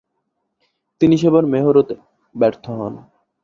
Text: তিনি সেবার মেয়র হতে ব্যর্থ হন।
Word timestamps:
তিনি 1.01 1.15
সেবার 1.17 1.43
মেয়র 1.45 1.75
হতে 1.79 1.95
ব্যর্থ 2.35 2.65
হন। 2.71 2.93